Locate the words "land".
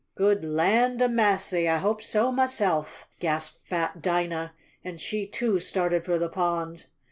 0.43-0.99